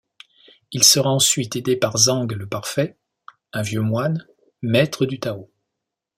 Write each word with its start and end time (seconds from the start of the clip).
Il 0.71 0.83
sera 0.83 1.11
ensuite 1.11 1.55
aidé 1.55 1.75
par 1.75 1.95
Zhang-le-parfait, 1.95 2.97
un 3.53 3.61
vieux 3.61 3.81
moine, 3.81 4.25
maître 4.63 5.05
du 5.05 5.19
tao. 5.19 5.51